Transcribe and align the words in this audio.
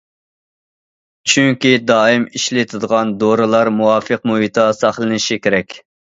چۈنكى 1.33 1.73
دائىم 1.91 2.23
ئىشلىتىدىغان 2.39 3.11
دورىلار 3.23 3.69
مۇۋاپىق 3.81 4.25
مۇھىتتا 4.31 4.65
ساقلىنىشى 4.79 5.39
كېرەك. 5.45 5.77